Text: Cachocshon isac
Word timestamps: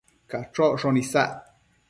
Cachocshon 0.33 0.97
isac 1.03 1.37